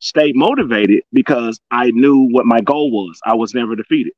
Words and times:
stayed 0.00 0.36
motivated 0.36 1.02
because 1.12 1.60
I 1.70 1.90
knew 1.90 2.28
what 2.30 2.46
my 2.46 2.60
goal 2.60 2.90
was. 2.90 3.20
I 3.24 3.34
was 3.34 3.54
never 3.54 3.76
defeated. 3.76 4.12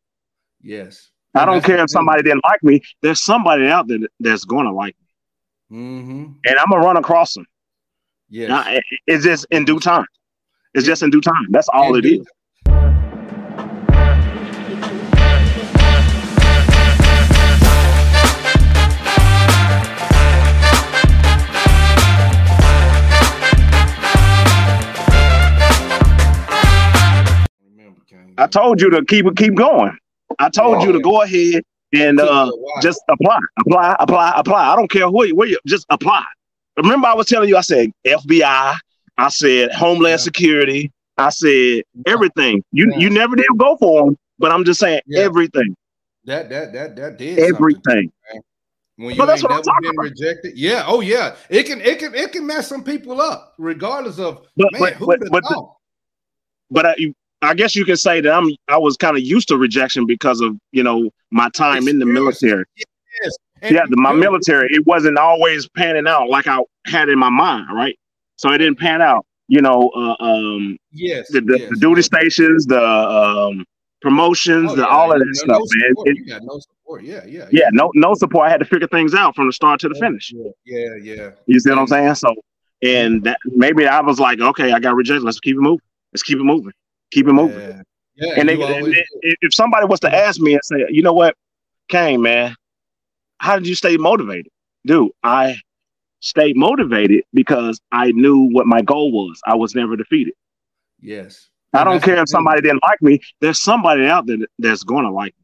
Yes. 0.63 1.11
I 1.35 1.45
don't 1.45 1.65
care 1.65 1.83
if 1.83 1.91
somebody 1.91 2.23
didn't 2.23 2.43
like 2.45 2.63
me. 2.63 2.81
There's 3.03 3.21
somebody 3.21 3.67
out 3.67 3.87
there 3.87 3.99
that's 4.19 4.45
going 4.45 4.67
to 4.67 4.73
like 4.73 4.97
me, 5.71 5.79
mm-hmm. 5.79 6.33
and 6.45 6.59
I'm 6.59 6.71
gonna 6.71 6.85
run 6.85 6.97
across 6.97 7.35
them. 7.35 7.47
Yeah, 8.29 8.79
it's 9.07 9.25
just 9.25 9.47
in 9.51 9.65
due 9.65 9.79
time. 9.79 10.07
It's 10.75 10.85
just 10.85 11.03
in 11.03 11.11
due 11.11 11.21
time. 11.21 11.47
That's 11.51 11.69
all 11.69 11.95
it 11.97 12.05
is. 12.05 12.27
I 28.41 28.47
told 28.47 28.81
you 28.81 28.89
to 28.91 29.05
keep 29.05 29.27
keep 29.37 29.55
going. 29.55 29.97
I 30.39 30.49
told 30.49 30.79
oh, 30.79 30.87
you 30.87 30.93
to 30.93 31.01
go 31.01 31.23
ahead 31.23 31.63
and 31.93 32.19
uh, 32.19 32.51
just 32.81 33.03
apply, 33.11 33.39
apply, 33.59 33.97
apply, 34.01 34.33
apply. 34.35 34.73
I 34.73 34.77
don't 34.77 34.91
care 34.91 35.11
where 35.11 35.27
you, 35.27 35.35
where 35.37 35.47
you 35.47 35.59
just 35.67 35.85
apply. 35.91 36.25
Remember, 36.79 37.09
I 37.09 37.15
was 37.15 37.27
telling 37.27 37.51
you, 37.51 37.59
I 37.59 37.61
said 37.61 37.91
FBI, 38.07 38.79
I 39.19 39.29
said 39.29 39.73
Homeland 39.73 40.13
yeah. 40.13 40.17
Security, 40.17 40.91
I 41.19 41.29
said 41.29 41.83
everything. 42.07 42.65
You 42.73 42.91
yeah. 42.93 42.99
you 42.99 43.11
never 43.11 43.37
did 43.37 43.47
go 43.59 43.77
for 43.77 44.07
them, 44.07 44.17
but 44.39 44.51
I'm 44.51 44.65
just 44.65 44.81
saying 44.81 45.03
yeah. 45.07 45.21
everything. 45.21 45.77
That 46.25 46.49
that 46.49 46.73
that 46.73 46.97
that 46.97 47.19
did 47.19 47.39
everything. 47.41 48.11
When 48.97 49.17
you 49.17 49.31
ain't 49.31 49.43
never 49.43 49.63
been 49.63 49.91
about. 49.91 50.05
rejected, 50.05 50.57
yeah, 50.57 50.85
oh 50.87 51.01
yeah, 51.01 51.35
it 51.51 51.65
can 51.65 51.83
it 51.83 51.99
can 51.99 52.15
it 52.15 52.33
can 52.33 52.47
mess 52.47 52.69
some 52.69 52.85
people 52.85 53.21
up, 53.21 53.55
regardless 53.59 54.19
of 54.19 54.47
but, 54.57 54.73
man, 54.73 54.81
but, 54.81 54.93
who 54.95 55.07
but, 55.07 55.21
but, 55.31 55.43
the, 55.43 55.67
but 56.71 56.87
I, 56.87 56.95
I 57.43 57.55
guess 57.55 57.75
you 57.75 57.85
can 57.85 57.97
say 57.97 58.21
that 58.21 58.33
I'm 58.33 58.51
I 58.69 58.79
was 58.79 58.97
kind 58.97 59.17
of 59.17 59.23
used 59.23 59.49
to 59.49 59.57
rejection 59.57 60.07
because 60.07 60.41
of 60.41 60.57
you 60.73 60.83
know 60.83 61.11
my 61.31 61.49
time 61.51 61.89
in 61.89 61.99
the 61.99 62.07
military. 62.07 62.65
Yes. 62.77 63.37
And 63.63 63.75
yeah, 63.75 63.83
the, 63.89 63.97
my 63.97 64.13
military 64.13 64.69
it 64.71 64.87
wasn't 64.87 65.19
always 65.19 65.69
panning 65.69 66.07
out 66.07 66.29
like 66.29 66.47
I 66.47 66.59
had 66.87 67.09
in 67.09 67.19
my 67.19 67.31
mind, 67.31 67.67
right? 67.75 67.99
So 68.37 68.51
it 68.53 68.59
didn't 68.59 68.79
pan 68.79 69.03
out. 69.03 69.27
You 69.49 69.61
know, 69.61 69.91
uh, 69.97 70.17
um, 70.21 70.79
yes, 70.93 71.29
the, 71.31 71.41
the, 71.41 71.59
yes, 71.59 71.71
the 71.71 71.77
duty 71.77 72.03
stations, 72.03 72.67
the 72.67 72.81
um, 72.81 73.65
promotions, 74.01 74.71
oh, 74.71 74.77
the, 74.77 74.83
yeah, 74.83 74.89
all 74.89 75.13
of 75.13 75.19
that 75.19 75.27
no, 75.27 75.33
stuff, 75.33 75.49
no 75.49 75.67
man. 75.75 75.95
It, 76.07 76.17
you 76.19 76.27
got 76.27 76.43
no 76.45 76.61
support. 76.61 77.03
Yeah, 77.03 77.25
yeah, 77.27 77.41
yeah, 77.41 77.47
yeah. 77.51 77.69
No, 77.73 77.91
no 77.95 78.15
support. 78.15 78.47
I 78.47 78.51
had 78.51 78.61
to 78.61 78.67
figure 78.67 78.87
things 78.87 79.13
out 79.13 79.35
from 79.35 79.47
the 79.47 79.53
start 79.53 79.81
to 79.81 79.89
the 79.89 79.97
finish. 79.97 80.33
Yeah, 80.33 80.51
yeah, 80.65 80.95
yeah. 81.03 81.31
You 81.47 81.59
see 81.59 81.71
what 81.71 81.81
I'm 81.81 81.87
saying? 81.89 82.15
So, 82.15 82.33
and 82.83 83.25
that 83.25 83.39
maybe 83.45 83.89
I 83.89 84.01
was 84.01 84.21
like, 84.21 84.41
okay, 84.41 84.73
I 84.73 84.79
got 84.79 84.95
rejected. 84.95 85.25
Let's 85.25 85.41
keep 85.41 85.57
it 85.57 85.61
moving. 85.61 85.85
Let's 86.13 86.23
keep 86.23 86.39
it 86.39 86.45
moving. 86.45 86.73
Keep 87.11 87.29
it 87.29 87.33
moving. 87.33 87.59
Yeah. 87.59 87.83
Yeah, 88.17 88.35
and, 88.37 88.49
they, 88.51 88.61
and 88.61 88.95
if 89.23 89.55
somebody 89.55 89.87
was 89.87 90.01
to 90.01 90.15
ask 90.15 90.41
me 90.41 90.53
and 90.53 90.61
say, 90.63 90.85
you 90.91 91.01
know 91.01 91.15
what, 91.15 91.37
Kane, 91.89 92.21
man, 92.21 92.55
how 93.39 93.57
did 93.59 93.67
you 93.67 93.75
stay 93.75 93.97
motivated? 93.97 94.53
Dude, 94.85 95.11
I 95.23 95.57
stayed 96.21 96.55
motivated 96.55 97.25
because 97.33 97.81
I 97.93 98.13
knew 98.13 98.51
what 98.53 98.67
my 98.67 98.83
goal 98.83 99.11
was. 99.11 99.41
I 99.47 99.55
was 99.55 99.75
never 99.75 99.97
defeated. 99.97 100.35
Yes. 101.01 101.49
I 101.73 101.83
don't 101.83 102.03
care 102.03 102.21
if 102.21 102.29
somebody 102.29 102.61
didn't 102.61 102.83
like 102.83 103.01
me. 103.01 103.21
There's 103.41 103.59
somebody 103.59 104.05
out 104.05 104.27
there 104.27 104.37
that's 104.59 104.83
going 104.83 105.05
to 105.05 105.11
like 105.11 105.35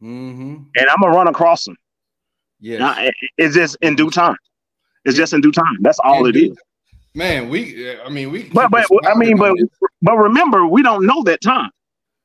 me. 0.00 0.08
Mm-hmm. 0.10 0.54
And 0.76 0.88
I'm 0.90 1.00
going 1.00 1.12
to 1.12 1.16
run 1.16 1.28
across 1.28 1.64
them. 1.64 1.78
Yeah. 2.60 3.08
It's 3.38 3.54
just 3.54 3.78
in 3.80 3.96
due 3.96 4.10
time. 4.10 4.36
It's 5.06 5.16
just 5.16 5.32
in 5.32 5.40
due 5.40 5.52
time. 5.52 5.78
That's 5.80 5.98
all 6.00 6.26
it 6.26 6.36
is. 6.36 6.58
Man, 7.14 7.48
we, 7.48 7.98
I 8.00 8.10
mean, 8.10 8.30
we, 8.30 8.50
but, 8.50 8.70
but, 8.70 8.86
I 9.06 9.14
mean, 9.14 9.38
but, 9.38 9.56
but 10.02 10.16
remember, 10.16 10.66
we 10.66 10.82
don't 10.82 11.06
know 11.06 11.22
that 11.24 11.40
time. 11.40 11.70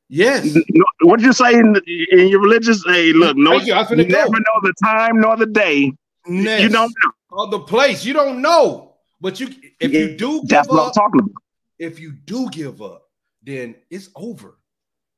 Yes. 0.10 0.58
What 1.02 1.20
you 1.20 1.34
say 1.34 1.54
in, 1.54 1.80
in 2.12 2.28
your 2.28 2.42
religious? 2.42 2.84
Hey, 2.86 3.14
look, 3.14 3.38
no, 3.38 3.54
you, 3.54 3.76
you 3.76 4.06
never 4.06 4.32
know 4.32 4.60
the 4.62 4.74
time 4.84 5.20
nor 5.20 5.36
the 5.38 5.46
day. 5.46 5.94
Ness. 6.26 6.62
You 6.62 6.70
don't 6.70 6.94
know. 7.04 7.12
Or 7.30 7.48
the 7.48 7.60
place. 7.60 8.06
You 8.06 8.14
don't 8.14 8.42
know. 8.42 8.96
But 9.20 9.40
you, 9.40 9.50
if 9.80 9.92
yeah, 9.92 10.00
you 10.00 10.18
do, 10.18 10.42
that's 10.46 10.68
what 10.68 10.80
up, 10.80 10.88
I'm 10.88 10.94
talking 10.94 11.20
about. 11.22 11.44
If 11.80 12.00
you 12.00 12.12
do 12.12 12.50
give 12.50 12.82
up, 12.82 13.04
then 13.44 13.76
it's 13.90 14.10
over. 14.16 14.58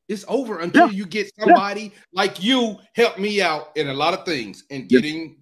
It's 0.07 0.25
over 0.27 0.59
until 0.59 0.87
yeah. 0.87 0.97
you 0.97 1.05
get 1.05 1.31
somebody 1.37 1.81
yeah. 1.81 1.89
like 2.13 2.43
you 2.43 2.77
help 2.95 3.19
me 3.19 3.41
out 3.41 3.75
in 3.75 3.89
a 3.89 3.93
lot 3.93 4.13
of 4.13 4.25
things 4.25 4.63
and 4.71 4.89
getting, 4.89 5.37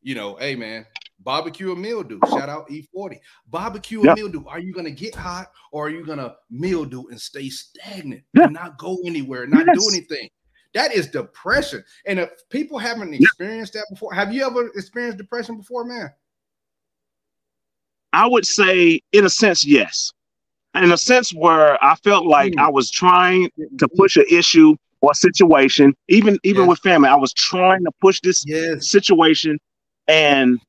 you 0.00 0.14
know, 0.14 0.36
hey 0.36 0.54
man, 0.56 0.86
Barbecue 1.20 1.72
or 1.72 1.76
mildew. 1.76 2.20
Shout 2.28 2.48
out 2.48 2.68
E40. 2.68 3.18
Barbecue 3.48 4.06
or 4.06 4.14
mildew. 4.14 4.44
Are 4.46 4.60
you 4.60 4.72
going 4.72 4.84
to 4.84 4.92
get 4.92 5.14
hot 5.14 5.50
or 5.72 5.86
are 5.86 5.90
you 5.90 6.04
going 6.04 6.18
to 6.18 6.36
mildew 6.50 7.04
and 7.10 7.20
stay 7.20 7.48
stagnant 7.48 8.22
and 8.34 8.52
not 8.52 8.78
go 8.78 8.98
anywhere, 9.04 9.46
not 9.46 9.66
yes. 9.66 9.76
do 9.78 9.88
anything? 9.94 10.28
That 10.74 10.92
is 10.92 11.08
depression. 11.08 11.82
And 12.04 12.18
if 12.18 12.30
people 12.50 12.78
haven't 12.78 13.14
experienced 13.14 13.72
that 13.72 13.86
before, 13.90 14.12
have 14.12 14.32
you 14.32 14.46
ever 14.46 14.68
experienced 14.68 15.18
depression 15.18 15.56
before, 15.56 15.84
man? 15.84 16.12
I 18.12 18.26
would 18.26 18.46
say, 18.46 19.00
in 19.12 19.24
a 19.24 19.30
sense, 19.30 19.64
yes. 19.64 20.12
In 20.74 20.92
a 20.92 20.98
sense 20.98 21.32
where 21.32 21.82
I 21.82 21.94
felt 21.96 22.26
like 22.26 22.52
mm. 22.52 22.60
I 22.60 22.70
was 22.70 22.90
trying 22.90 23.50
to 23.78 23.88
push 23.88 24.16
an 24.16 24.26
issue 24.30 24.76
or 25.00 25.14
situation, 25.14 25.94
even 26.08 26.38
even 26.42 26.62
yes. 26.62 26.68
with 26.68 26.78
family, 26.80 27.08
I 27.08 27.14
was 27.14 27.32
trying 27.32 27.84
to 27.84 27.90
push 28.00 28.20
this 28.20 28.44
yes. 28.46 28.90
situation, 28.90 29.58
and 30.08 30.60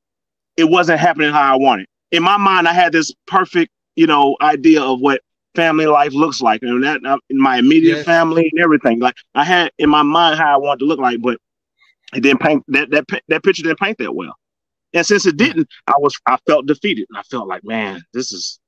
it 0.58 0.68
wasn't 0.68 0.98
happening 0.98 1.30
how 1.30 1.54
I 1.54 1.56
wanted. 1.56 1.86
In 2.10 2.22
my 2.22 2.36
mind, 2.36 2.66
I 2.66 2.72
had 2.72 2.92
this 2.92 3.14
perfect, 3.26 3.70
you 3.94 4.06
know, 4.06 4.36
idea 4.42 4.82
of 4.82 5.00
what 5.00 5.22
family 5.54 5.86
life 5.86 6.12
looks 6.12 6.40
like, 6.40 6.62
and 6.62 6.82
that 6.82 7.00
uh, 7.06 7.18
in 7.30 7.40
my 7.40 7.58
immediate 7.58 7.98
yes. 7.98 8.04
family 8.04 8.50
and 8.52 8.60
everything. 8.60 8.98
Like 8.98 9.14
I 9.34 9.44
had 9.44 9.70
in 9.78 9.88
my 9.88 10.02
mind 10.02 10.38
how 10.38 10.52
I 10.52 10.56
wanted 10.56 10.80
to 10.80 10.84
look 10.86 10.98
like, 10.98 11.22
but 11.22 11.38
it 12.14 12.22
didn't 12.22 12.40
paint 12.40 12.64
that 12.68 12.90
that 12.90 13.04
that 13.28 13.42
picture 13.44 13.62
didn't 13.62 13.78
paint 13.78 13.98
that 13.98 14.14
well. 14.14 14.34
And 14.94 15.06
since 15.06 15.26
it 15.26 15.36
didn't, 15.36 15.68
I 15.86 15.94
was 15.98 16.14
I 16.26 16.38
felt 16.46 16.66
defeated. 16.66 17.06
And 17.10 17.18
I 17.18 17.22
felt 17.22 17.46
like, 17.46 17.62
man, 17.62 18.02
this 18.12 18.32
is 18.32 18.58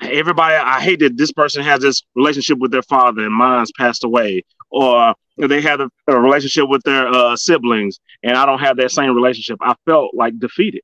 everybody. 0.00 0.56
I 0.56 0.80
hate 0.80 0.98
that 1.00 1.16
this 1.16 1.32
person 1.32 1.62
has 1.62 1.80
this 1.80 2.02
relationship 2.16 2.58
with 2.58 2.72
their 2.72 2.82
father 2.82 3.24
and 3.24 3.34
mine's 3.34 3.70
passed 3.78 4.02
away, 4.02 4.42
or 4.70 5.14
they 5.36 5.60
have 5.60 5.78
a, 5.80 5.88
a 6.08 6.18
relationship 6.18 6.68
with 6.68 6.82
their 6.82 7.06
uh, 7.06 7.36
siblings, 7.36 8.00
and 8.24 8.36
I 8.36 8.46
don't 8.46 8.60
have 8.60 8.78
that 8.78 8.90
same 8.90 9.14
relationship. 9.14 9.58
I 9.60 9.74
felt 9.86 10.12
like 10.14 10.38
defeated. 10.40 10.82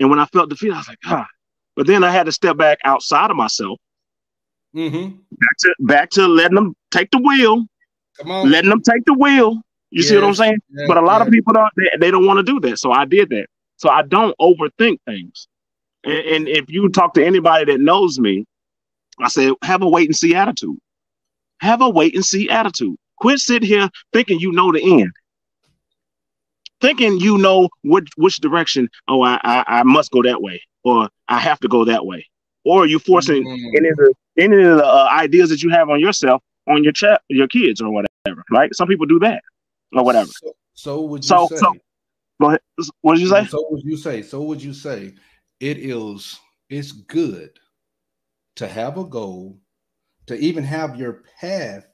And 0.00 0.10
when 0.10 0.18
I 0.18 0.26
felt 0.26 0.50
defeated, 0.50 0.74
I 0.74 0.78
was 0.78 0.88
like, 0.88 0.98
ah. 1.06 1.26
But 1.76 1.86
then 1.86 2.02
I 2.02 2.10
had 2.10 2.26
to 2.26 2.32
step 2.32 2.56
back 2.56 2.78
outside 2.84 3.30
of 3.30 3.36
myself. 3.36 3.78
Mm-hmm. 4.74 5.16
Back 5.16 5.56
to 5.58 5.74
back 5.80 6.10
to 6.10 6.26
letting 6.26 6.56
them 6.56 6.74
take 6.90 7.10
the 7.10 7.18
wheel. 7.18 7.64
Come 8.18 8.30
on. 8.30 8.50
Letting 8.50 8.70
them 8.70 8.82
take 8.82 9.04
the 9.04 9.14
wheel. 9.14 9.54
You 9.90 10.02
yes. 10.02 10.08
see 10.08 10.14
what 10.16 10.24
I'm 10.24 10.34
saying? 10.34 10.58
Yeah, 10.70 10.86
but 10.86 10.96
a 10.96 11.00
lot 11.00 11.20
yeah. 11.20 11.26
of 11.26 11.32
people 11.32 11.52
don't 11.52 11.72
they, 11.76 11.90
they 12.00 12.10
don't 12.10 12.26
want 12.26 12.38
to 12.38 12.42
do 12.42 12.60
that. 12.68 12.78
So 12.78 12.92
I 12.92 13.04
did 13.04 13.30
that. 13.30 13.46
So 13.76 13.88
I 13.88 14.02
don't 14.02 14.36
overthink 14.40 14.98
things. 15.06 15.46
And, 16.04 16.18
and 16.18 16.48
if 16.48 16.68
you 16.68 16.88
talk 16.90 17.14
to 17.14 17.24
anybody 17.24 17.64
that 17.72 17.80
knows 17.80 18.18
me, 18.18 18.44
I 19.20 19.28
say 19.28 19.52
have 19.62 19.82
a 19.82 19.88
wait 19.88 20.08
and 20.08 20.16
see 20.16 20.34
attitude. 20.34 20.76
Have 21.60 21.80
a 21.80 21.88
wait 21.88 22.14
and 22.14 22.24
see 22.24 22.50
attitude. 22.50 22.96
Quit 23.18 23.38
sitting 23.38 23.68
here 23.68 23.88
thinking 24.12 24.38
you 24.38 24.52
know 24.52 24.72
the 24.72 25.00
end 25.00 25.12
thinking 26.80 27.18
you 27.20 27.38
know 27.38 27.68
which 27.82 28.08
which 28.16 28.36
direction. 28.36 28.88
Oh, 29.08 29.22
I, 29.22 29.38
I, 29.42 29.64
I 29.66 29.82
must 29.82 30.10
go 30.10 30.22
that 30.22 30.42
way, 30.42 30.62
or 30.84 31.08
I 31.28 31.38
have 31.38 31.60
to 31.60 31.68
go 31.68 31.84
that 31.84 32.06
way, 32.06 32.26
or 32.64 32.86
you 32.86 32.98
forcing 32.98 33.44
mm-hmm. 33.44 33.76
any 33.76 33.88
of 33.88 33.96
the 33.96 34.14
any 34.38 34.62
of 34.62 34.76
the 34.78 34.86
uh, 34.86 35.08
ideas 35.12 35.50
that 35.50 35.62
you 35.62 35.70
have 35.70 35.88
on 35.88 36.00
yourself 36.00 36.42
on 36.66 36.84
your 36.84 36.92
chat 36.92 37.22
your 37.28 37.48
kids 37.48 37.80
or 37.80 37.90
whatever. 37.90 38.44
Right? 38.50 38.74
Some 38.74 38.88
people 38.88 39.06
do 39.06 39.18
that 39.20 39.42
or 39.92 40.04
whatever. 40.04 40.30
So, 40.30 40.52
so 40.74 41.02
would 41.02 41.24
you 41.24 41.28
so, 41.28 41.46
say? 41.48 41.56
So, 41.56 41.74
go 42.40 42.48
ahead. 42.48 42.60
What 43.02 43.14
did 43.14 43.22
you 43.22 43.28
say? 43.28 43.44
So 43.46 43.66
would 43.70 43.84
you 43.84 43.96
say? 43.96 44.22
So 44.22 44.42
would 44.42 44.62
you 44.62 44.74
say 44.74 45.14
it 45.60 45.78
is 45.78 46.38
it's 46.68 46.92
good 46.92 47.50
to 48.56 48.68
have 48.68 48.98
a 48.98 49.04
goal, 49.04 49.58
to 50.26 50.36
even 50.36 50.64
have 50.64 50.96
your 50.96 51.22
path 51.40 51.86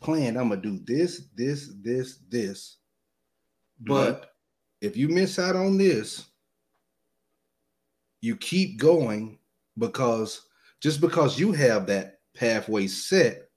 planned. 0.00 0.36
I'm 0.36 0.48
gonna 0.48 0.60
do 0.60 0.80
this, 0.84 1.28
this, 1.36 1.72
this, 1.82 2.18
this 2.28 2.78
but 3.80 4.32
if 4.80 4.96
you 4.96 5.08
miss 5.08 5.38
out 5.38 5.56
on 5.56 5.78
this, 5.78 6.26
you 8.20 8.36
keep 8.36 8.78
going 8.78 9.38
because 9.78 10.42
just 10.80 11.00
because 11.00 11.38
you 11.38 11.52
have 11.52 11.86
that 11.86 12.20
pathway 12.34 12.86
set, 12.86 13.48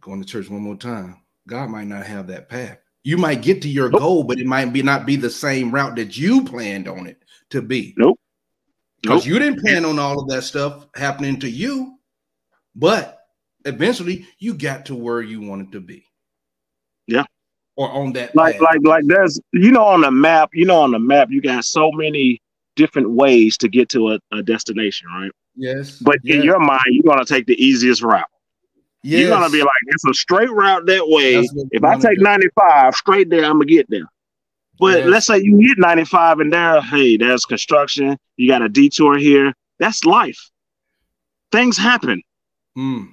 going 0.00 0.20
to 0.20 0.26
church 0.26 0.50
one 0.50 0.62
more 0.62 0.76
time, 0.76 1.22
God 1.46 1.70
might 1.70 1.86
not 1.86 2.06
have 2.06 2.26
that 2.28 2.48
path. 2.48 2.78
You 3.04 3.16
might 3.16 3.42
get 3.42 3.62
to 3.62 3.68
your 3.68 3.90
nope. 3.90 4.00
goal, 4.00 4.24
but 4.24 4.38
it 4.38 4.46
might 4.46 4.72
be 4.72 4.82
not 4.82 5.06
be 5.06 5.16
the 5.16 5.30
same 5.30 5.70
route 5.70 5.96
that 5.96 6.16
you 6.16 6.44
planned 6.44 6.88
on 6.88 7.06
it 7.06 7.22
to 7.50 7.62
be. 7.62 7.94
Nope. 7.96 8.18
Because 9.02 9.26
nope. 9.26 9.26
you 9.26 9.38
didn't 9.38 9.60
plan 9.60 9.84
on 9.84 9.98
all 9.98 10.20
of 10.20 10.28
that 10.28 10.42
stuff 10.42 10.86
happening 10.94 11.38
to 11.40 11.50
you, 11.50 11.98
but 12.74 13.18
eventually 13.66 14.26
you 14.38 14.54
got 14.54 14.86
to 14.86 14.94
where 14.94 15.20
you 15.20 15.42
wanted 15.42 15.72
to 15.72 15.80
be. 15.80 16.06
Yeah 17.06 17.24
or 17.76 17.90
on 17.90 18.12
that 18.12 18.34
like 18.36 18.54
path. 18.54 18.62
like 18.62 18.80
like 18.84 19.04
there's 19.06 19.40
you 19.52 19.70
know 19.70 19.84
on 19.84 20.00
the 20.02 20.10
map 20.10 20.50
you 20.52 20.64
know 20.64 20.80
on 20.80 20.92
the 20.92 20.98
map 20.98 21.28
you 21.30 21.40
got 21.40 21.64
so 21.64 21.90
many 21.92 22.40
different 22.76 23.10
ways 23.10 23.56
to 23.58 23.68
get 23.68 23.88
to 23.90 24.10
a, 24.10 24.18
a 24.32 24.42
destination, 24.42 25.08
right? 25.08 25.30
Yes. 25.56 25.98
But 25.98 26.18
yes. 26.22 26.36
in 26.36 26.42
your 26.42 26.58
mind, 26.58 26.84
you're 26.88 27.04
gonna 27.04 27.24
take 27.24 27.46
the 27.46 27.62
easiest 27.62 28.02
route. 28.02 28.26
Yes. 29.02 29.20
You're 29.20 29.30
gonna 29.30 29.50
be 29.50 29.60
like, 29.60 29.70
it's 29.88 30.04
a 30.06 30.14
straight 30.14 30.50
route 30.50 30.86
that 30.86 31.06
way. 31.06 31.44
If 31.70 31.84
I 31.84 31.98
take 31.98 32.20
95 32.20 32.94
straight 32.94 33.30
there, 33.30 33.44
I'm 33.44 33.54
gonna 33.54 33.66
get 33.66 33.88
there. 33.90 34.06
But 34.78 35.00
yes. 35.00 35.08
let's 35.08 35.26
say 35.26 35.38
you 35.38 35.58
hit 35.58 35.78
95 35.78 36.40
and 36.40 36.52
there, 36.52 36.80
hey, 36.80 37.16
there's 37.16 37.44
construction, 37.44 38.16
you 38.36 38.48
got 38.48 38.62
a 38.62 38.68
detour 38.68 39.18
here. 39.18 39.52
That's 39.78 40.04
life. 40.04 40.50
Things 41.52 41.76
happen. 41.76 42.22
Mm. 42.76 43.08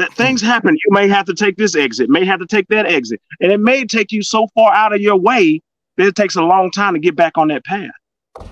That 0.00 0.14
things 0.14 0.40
happen. 0.40 0.78
You 0.86 0.94
may 0.94 1.08
have 1.08 1.26
to 1.26 1.34
take 1.34 1.58
this 1.58 1.76
exit, 1.76 2.08
may 2.08 2.24
have 2.24 2.40
to 2.40 2.46
take 2.46 2.66
that 2.68 2.86
exit. 2.86 3.20
And 3.38 3.52
it 3.52 3.60
may 3.60 3.84
take 3.84 4.10
you 4.12 4.22
so 4.22 4.48
far 4.54 4.72
out 4.72 4.94
of 4.94 5.02
your 5.02 5.16
way 5.16 5.60
that 5.98 6.06
it 6.06 6.16
takes 6.16 6.36
a 6.36 6.42
long 6.42 6.70
time 6.70 6.94
to 6.94 6.98
get 6.98 7.14
back 7.14 7.36
on 7.36 7.48
that 7.48 7.66
path. 7.66 7.90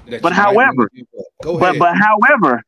That 0.08 0.20
but 0.20 0.34
however, 0.34 0.90
but 1.42 1.78
but 1.78 1.96
however, 1.96 2.62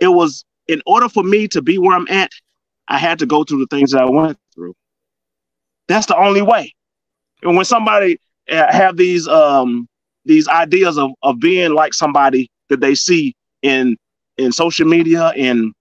it 0.00 0.08
was 0.08 0.44
in 0.66 0.82
order 0.84 1.08
for 1.08 1.22
me 1.22 1.46
to 1.46 1.62
be 1.62 1.78
where 1.78 1.96
I'm 1.96 2.08
at, 2.08 2.32
I 2.88 2.98
had 2.98 3.20
to 3.20 3.26
go 3.26 3.44
through 3.44 3.60
the 3.60 3.68
things 3.68 3.92
that 3.92 4.02
I 4.02 4.10
went 4.10 4.36
through. 4.52 4.74
That's 5.86 6.06
the 6.06 6.16
only 6.16 6.42
way. 6.42 6.74
And 7.44 7.54
when 7.54 7.64
somebody 7.64 8.18
uh, 8.50 8.72
have 8.72 8.96
these 8.96 9.28
um 9.28 9.86
these 10.24 10.48
ideas 10.48 10.98
of 10.98 11.12
of 11.22 11.38
being 11.38 11.72
like 11.72 11.94
somebody 11.94 12.50
that 12.68 12.80
they 12.80 12.96
see 12.96 13.36
in 13.62 13.96
in 14.38 14.50
social 14.50 14.88
media 14.88 15.28
and 15.36 15.72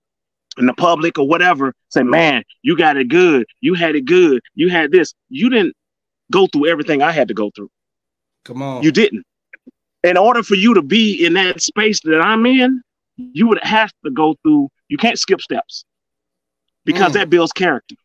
in 0.58 0.66
the 0.66 0.74
public 0.74 1.18
or 1.18 1.28
whatever, 1.28 1.74
say, 1.90 2.04
man, 2.04 2.44
you 2.62 2.78
got 2.78 2.98
it 2.98 3.08
good, 3.08 3.46
you 3.62 3.74
had 3.74 3.96
it 3.96 4.06
good, 4.06 4.42
you 4.56 4.70
had 4.70 4.92
this. 4.92 5.14
You 5.30 5.50
didn't 5.50 5.76
go 6.32 6.48
through 6.48 6.68
everything 6.68 7.02
I 7.02 7.12
had 7.12 7.28
to 7.30 7.34
go 7.34 7.52
through. 7.56 7.70
Come 8.46 8.62
on. 8.62 8.84
You 8.84 8.92
didn't. 8.92 9.26
In 10.04 10.18
order 10.18 10.42
for 10.44 10.56
you 10.56 10.74
to 10.74 10.82
be 10.82 11.26
in 11.26 11.34
that 11.34 11.62
space 11.62 12.00
that 12.02 12.22
I'm 12.22 12.46
in, 12.46 12.82
you 13.18 13.48
would 13.48 13.64
have 13.64 13.92
to 14.04 14.12
go 14.12 14.36
through, 14.42 14.70
you 14.88 14.98
can't 14.98 15.20
skip 15.20 15.42
steps 15.42 15.86
because 16.86 17.12
mm. 17.12 17.16
that 17.16 17.30
builds 17.30 17.52
character. 17.52 17.96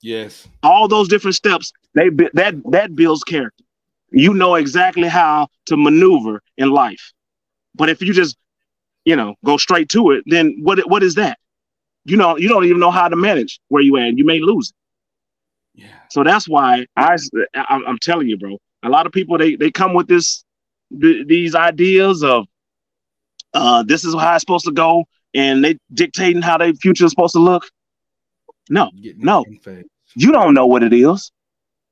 Yes. 0.00 0.46
All 0.62 0.88
those 0.88 1.08
different 1.08 1.36
steps, 1.36 1.72
they 1.94 2.10
that 2.34 2.56
that 2.70 2.94
builds 2.94 3.24
character. 3.24 3.64
You 4.10 4.34
know 4.34 4.56
exactly 4.56 5.08
how 5.08 5.48
to 5.66 5.76
maneuver 5.76 6.42
in 6.58 6.70
life. 6.70 7.12
But 7.74 7.88
if 7.88 8.02
you 8.02 8.12
just, 8.12 8.36
you 9.04 9.16
know, 9.16 9.34
go 9.44 9.56
straight 9.56 9.88
to 9.90 10.10
it, 10.10 10.24
then 10.26 10.58
what 10.60 10.78
what 10.90 11.02
is 11.02 11.14
that? 11.14 11.38
You 12.04 12.16
know, 12.16 12.36
you 12.36 12.48
don't 12.48 12.64
even 12.64 12.80
know 12.80 12.90
how 12.90 13.08
to 13.08 13.16
manage 13.16 13.60
where 13.68 13.82
you 13.82 13.96
at. 13.96 14.16
You 14.16 14.24
may 14.24 14.38
lose 14.40 14.70
it. 14.70 15.82
Yeah. 15.82 15.86
So 16.10 16.22
that's 16.22 16.48
why 16.48 16.86
I 16.96 17.16
I'm 17.68 17.98
telling 18.00 18.28
you, 18.28 18.36
bro. 18.36 18.58
A 18.82 18.88
lot 18.88 19.06
of 19.06 19.12
people 19.12 19.38
they 19.38 19.56
they 19.56 19.70
come 19.70 19.94
with 19.94 20.06
this 20.06 20.44
th- 21.00 21.26
these 21.26 21.54
ideas 21.54 22.22
of 22.22 22.46
uh 23.54 23.82
this 23.82 24.04
is 24.04 24.14
how 24.14 24.34
it's 24.34 24.42
supposed 24.42 24.66
to 24.66 24.72
go, 24.72 25.04
and 25.32 25.64
they 25.64 25.78
dictating 25.92 26.42
how 26.42 26.58
their 26.58 26.74
future 26.74 27.06
is 27.06 27.10
supposed 27.10 27.32
to 27.34 27.40
look. 27.40 27.64
No, 28.70 28.90
no, 29.16 29.44
you 30.14 30.32
don't 30.32 30.54
know 30.54 30.66
what 30.66 30.82
it 30.82 30.92
is. 30.92 31.32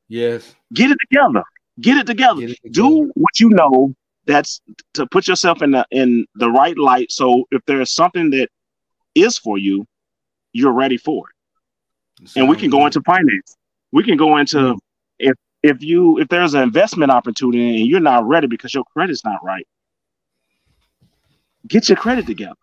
Yes. 0.08 0.54
Get 0.72 0.90
it 0.90 0.98
together. 1.08 1.42
Get 1.80 1.96
it 1.96 2.06
together. 2.06 2.40
Get 2.40 2.50
it 2.50 2.58
together. 2.62 2.88
Do 2.88 3.10
what 3.14 3.40
you 3.40 3.48
know. 3.48 3.94
That's 4.26 4.60
to 4.94 5.06
put 5.06 5.26
yourself 5.26 5.62
in 5.62 5.72
the 5.72 5.86
in 5.90 6.26
the 6.36 6.50
right 6.50 6.78
light. 6.78 7.10
So 7.10 7.44
if 7.50 7.62
there's 7.66 7.92
something 7.92 8.30
that 8.30 8.48
is 9.14 9.36
for 9.38 9.58
you, 9.58 9.84
you're 10.52 10.72
ready 10.72 10.96
for 10.96 11.26
it. 11.28 12.30
and 12.36 12.48
we 12.48 12.56
can 12.56 12.70
go 12.70 12.86
into 12.86 13.00
finance. 13.02 13.56
We 13.90 14.02
can 14.04 14.16
go 14.16 14.36
into 14.36 14.56
mm-hmm. 14.56 14.78
if 15.18 15.34
if 15.62 15.82
you 15.82 16.18
if 16.18 16.28
there's 16.28 16.54
an 16.54 16.62
investment 16.62 17.10
opportunity 17.10 17.80
and 17.80 17.86
you're 17.86 18.00
not 18.00 18.26
ready 18.26 18.46
because 18.46 18.74
your 18.74 18.84
credit's 18.92 19.24
not 19.24 19.42
right. 19.44 19.66
Get 21.66 21.88
your 21.88 21.96
credit 21.96 22.26
together. 22.26 22.54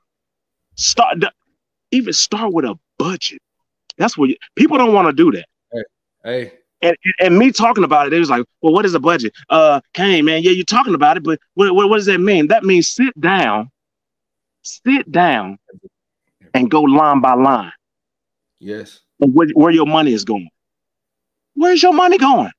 Start 0.76 1.24
even 1.92 2.14
start 2.14 2.54
with 2.54 2.66
a 2.66 2.78
budget. 2.98 3.42
That's 3.98 4.18
what 4.18 4.30
you, 4.30 4.36
people 4.56 4.78
don't 4.78 4.94
want 4.94 5.08
to 5.08 5.14
do 5.14 5.32
that. 5.32 5.46
Hey, 5.72 5.84
hey. 6.24 6.52
And, 6.82 6.96
and 7.20 7.38
me 7.38 7.52
talking 7.52 7.84
about 7.84 8.08
it, 8.08 8.14
it 8.14 8.20
was 8.20 8.30
like, 8.30 8.46
well, 8.62 8.72
what 8.72 8.86
is 8.86 8.94
a 8.94 9.00
budget? 9.00 9.34
Uh, 9.50 9.82
Kane, 9.94 10.24
man, 10.24 10.44
yeah, 10.44 10.52
you're 10.52 10.64
talking 10.64 10.94
about 10.96 11.18
it, 11.18 11.24
but 11.24 11.40
what, 11.56 11.76
what, 11.76 11.90
what 11.90 11.98
does 11.98 12.06
that 12.06 12.20
mean? 12.20 12.48
That 12.48 12.64
means 12.64 12.88
sit 12.88 13.20
down, 13.20 13.70
sit 14.62 15.12
down, 15.12 15.60
and 16.54 16.72
go 16.72 16.82
line 16.82 17.20
by 17.20 17.34
line. 17.34 17.74
Yes. 18.60 19.00
Where, 19.18 19.48
where 19.54 19.72
your 19.72 19.86
money 19.86 20.14
is 20.14 20.26
going. 20.26 20.50
Where's 21.56 21.84
your 21.84 21.94
money 21.94 22.18
going? 22.18 22.52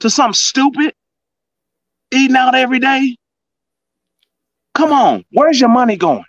To 0.00 0.10
something 0.10 0.34
stupid? 0.34 0.94
Eating 2.12 2.36
out 2.36 2.54
every 2.54 2.78
day? 2.78 3.16
Come 4.74 4.92
on, 4.92 5.24
where's 5.32 5.60
your 5.60 5.68
money 5.68 5.96
going? 5.96 6.24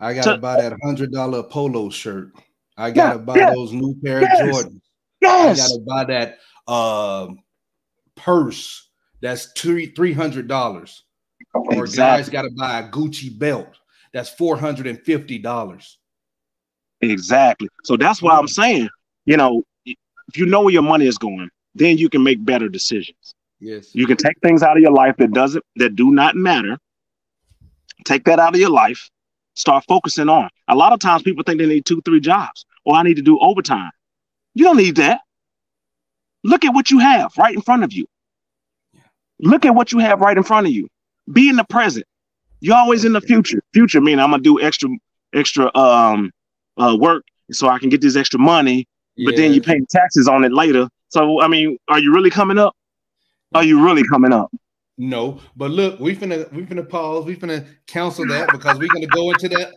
I 0.00 0.12
gotta 0.12 0.32
to, 0.32 0.38
buy 0.38 0.60
that 0.60 0.76
hundred 0.84 1.12
dollar 1.12 1.42
polo 1.42 1.88
shirt. 1.88 2.32
I 2.76 2.90
gotta 2.90 3.18
yeah, 3.18 3.24
buy 3.24 3.36
yeah, 3.36 3.54
those 3.54 3.72
new 3.72 3.96
pair 4.04 4.20
yes, 4.20 4.40
of 4.40 4.46
Jordans. 4.48 4.80
Yes. 5.22 5.60
I 5.60 5.68
gotta 5.68 5.80
buy 5.86 6.04
that 6.12 6.38
uh, 6.68 7.28
purse 8.16 8.90
that's 9.22 9.52
three 9.52 9.86
three 9.86 10.12
hundred 10.12 10.48
dollars. 10.48 11.04
Or 11.54 11.84
exactly. 11.84 11.96
guys 11.96 12.28
gotta 12.28 12.50
buy 12.56 12.80
a 12.80 12.90
Gucci 12.90 13.36
belt 13.36 13.78
that's 14.12 14.30
four 14.30 14.56
hundred 14.56 14.86
and 14.86 15.00
fifty 15.00 15.38
dollars. 15.38 15.98
Exactly. 17.00 17.68
So 17.84 17.96
that's 17.96 18.22
why 18.22 18.36
I'm 18.36 18.48
saying, 18.48 18.88
you 19.24 19.36
know, 19.36 19.62
if 19.84 20.36
you 20.36 20.46
know 20.46 20.62
where 20.62 20.72
your 20.72 20.82
money 20.82 21.06
is 21.06 21.18
going, 21.18 21.48
then 21.74 21.98
you 21.98 22.08
can 22.08 22.22
make 22.22 22.44
better 22.44 22.68
decisions. 22.68 23.34
Yes. 23.60 23.94
You 23.94 24.06
can 24.06 24.16
take 24.16 24.38
things 24.42 24.62
out 24.62 24.76
of 24.76 24.82
your 24.82 24.92
life 24.92 25.16
that 25.18 25.32
doesn't 25.32 25.64
that 25.76 25.96
do 25.96 26.10
not 26.10 26.36
matter. 26.36 26.78
Take 28.04 28.24
that 28.24 28.38
out 28.38 28.54
of 28.54 28.60
your 28.60 28.70
life. 28.70 29.10
Start 29.54 29.84
focusing 29.88 30.28
on. 30.28 30.50
A 30.68 30.74
lot 30.74 30.92
of 30.92 31.00
times 31.00 31.22
people 31.22 31.42
think 31.42 31.58
they 31.58 31.66
need 31.66 31.86
two, 31.86 32.02
three 32.02 32.20
jobs, 32.20 32.66
or 32.84 32.94
I 32.94 33.02
need 33.02 33.16
to 33.16 33.22
do 33.22 33.38
overtime. 33.40 33.90
You 34.54 34.64
don't 34.64 34.76
need 34.76 34.96
that. 34.96 35.20
Look 36.44 36.64
at 36.64 36.74
what 36.74 36.90
you 36.90 36.98
have 36.98 37.32
right 37.38 37.54
in 37.54 37.62
front 37.62 37.82
of 37.82 37.92
you. 37.92 38.06
Look 39.40 39.64
at 39.64 39.74
what 39.74 39.92
you 39.92 39.98
have 39.98 40.20
right 40.20 40.36
in 40.36 40.42
front 40.42 40.66
of 40.66 40.72
you. 40.72 40.88
Be 41.32 41.48
in 41.48 41.56
the 41.56 41.64
present. 41.64 42.06
You're 42.60 42.76
always 42.76 43.04
in 43.04 43.12
the 43.12 43.20
future. 43.20 43.62
Future 43.72 44.00
meaning 44.00 44.20
I'm 44.20 44.30
gonna 44.30 44.42
do 44.42 44.60
extra 44.60 44.90
extra 45.34 45.74
um 45.74 46.30
uh, 46.76 46.96
work 46.98 47.24
so 47.52 47.68
I 47.68 47.78
can 47.78 47.88
get 47.88 48.00
this 48.00 48.16
extra 48.16 48.40
money, 48.40 48.86
yeah. 49.16 49.30
but 49.30 49.36
then 49.36 49.52
you 49.52 49.60
pay 49.60 49.80
taxes 49.90 50.28
on 50.28 50.44
it 50.44 50.52
later. 50.52 50.88
So 51.08 51.40
I 51.40 51.48
mean, 51.48 51.78
are 51.88 51.98
you 51.98 52.12
really 52.12 52.30
coming 52.30 52.58
up? 52.58 52.74
Are 53.54 53.64
you 53.64 53.82
really 53.84 54.02
coming 54.04 54.32
up? 54.32 54.50
No, 54.98 55.40
but 55.56 55.70
look, 55.70 56.00
we 56.00 56.16
finna 56.16 56.50
we 56.52 56.64
finna 56.64 56.88
pause. 56.88 57.24
We 57.24 57.36
finna 57.36 57.66
cancel 57.86 58.26
that 58.28 58.50
because 58.50 58.78
we're 58.78 58.88
gonna 58.88 59.06
go 59.06 59.30
into 59.30 59.48
that. 59.50 59.72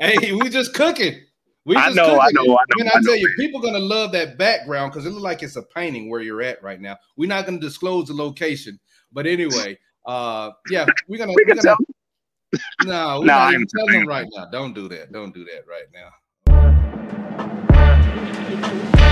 hey, 0.00 0.32
we 0.32 0.48
just 0.48 0.74
cooking. 0.74 1.20
We 1.64 1.74
just 1.74 1.88
I 1.88 1.92
know, 1.92 2.18
cooking 2.18 2.20
I 2.20 2.30
know, 2.32 2.42
I 2.42 2.56
know. 2.56 2.58
And 2.78 2.88
I, 2.90 2.98
I 2.98 3.02
tell 3.02 3.16
you, 3.16 3.28
people 3.36 3.60
gonna 3.60 3.78
love 3.78 4.12
that 4.12 4.38
background 4.38 4.92
because 4.92 5.06
it 5.06 5.10
looks 5.10 5.22
like 5.22 5.42
it's 5.42 5.56
a 5.56 5.62
painting 5.62 6.10
where 6.10 6.20
you're 6.20 6.42
at 6.42 6.62
right 6.62 6.80
now. 6.80 6.96
We're 7.16 7.28
not 7.28 7.46
gonna 7.46 7.58
disclose 7.58 8.08
the 8.08 8.14
location, 8.14 8.78
but 9.10 9.26
anyway, 9.26 9.78
uh, 10.06 10.50
yeah, 10.70 10.86
we're 11.08 11.18
gonna. 11.18 11.32
we 11.32 11.44
we're 11.46 11.54
gonna 11.54 11.76
no, 12.84 13.20
we're 13.20 13.26
no, 13.26 13.32
not 13.32 13.54
even 13.54 13.66
telling 13.66 14.00
them 14.00 14.08
right 14.08 14.26
now. 14.34 14.46
Don't 14.50 14.74
do 14.74 14.88
that. 14.88 15.12
Don't 15.12 15.34
do 15.34 15.44
that 15.44 15.64
right 15.68 15.84
now. 15.92 16.08
Thank 17.10 19.02
you. 19.02 19.07